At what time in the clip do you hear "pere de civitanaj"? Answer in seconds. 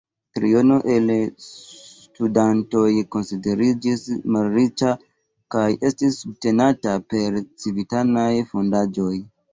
7.13-8.29